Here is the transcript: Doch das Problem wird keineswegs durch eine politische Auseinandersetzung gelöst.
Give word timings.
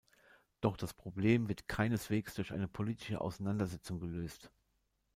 Doch 0.61 0.77
das 0.77 0.95
Problem 0.95 1.47
wird 1.47 1.67
keineswegs 1.67 2.33
durch 2.33 2.51
eine 2.51 2.67
politische 2.67 3.21
Auseinandersetzung 3.21 3.99
gelöst. 3.99 4.49